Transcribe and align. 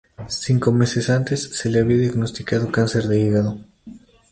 Cinco 0.45 0.71
meses 0.71 1.11
antes 1.11 1.43
se 1.55 1.69
le 1.69 1.79
había 1.79 1.95
diagnosticado 1.97 2.71
cáncer 2.71 3.03
de 3.07 3.19
hígado. 3.19 3.59